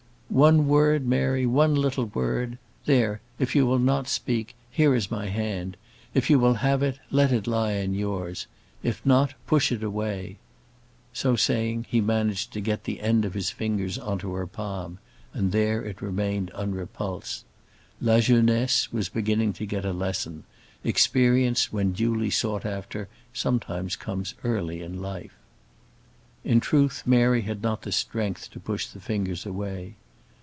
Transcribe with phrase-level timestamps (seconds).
[0.31, 2.57] "One word, Mary; one little word.
[2.85, 5.75] There, if you will not speak, here is my hand.
[6.13, 8.47] If you will have it, let it lie in yours;
[8.81, 10.37] if not, push it away."
[11.11, 14.99] So saying, he managed to get the end of his fingers on to her palm,
[15.33, 17.43] and there it remained unrepulsed.
[17.99, 20.45] "La jeunesse" was beginning to get a lesson;
[20.81, 25.33] experience when duly sought after sometimes comes early in life.
[26.45, 29.95] In truth Mary had not strength to push the fingers away.